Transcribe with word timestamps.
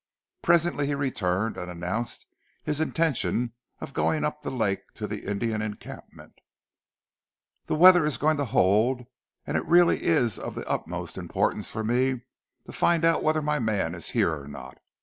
Presently 0.41 0.87
he 0.87 0.95
returned 0.95 1.57
and 1.57 1.69
announced 1.69 2.25
his 2.63 2.81
intention 2.81 3.53
of 3.79 3.93
going 3.93 4.25
up 4.25 4.41
the 4.41 4.49
lake 4.49 4.95
to 4.95 5.05
the 5.05 5.29
Indian 5.29 5.61
encampment. 5.61 6.39
"The 7.67 7.75
weather 7.75 8.03
is 8.03 8.17
going 8.17 8.37
to 8.37 8.45
hold, 8.45 9.05
and 9.45 9.55
it 9.55 9.65
really 9.67 10.01
is 10.01 10.39
of 10.39 10.55
the 10.55 10.67
utmost 10.67 11.19
importance 11.19 11.69
for 11.69 11.83
me 11.83 12.23
to 12.65 12.71
find 12.71 13.05
out 13.05 13.21
whether 13.21 13.43
my 13.43 13.59
man 13.59 13.93
is 13.93 14.09
here 14.09 14.41
or 14.41 14.47
not. 14.47 14.79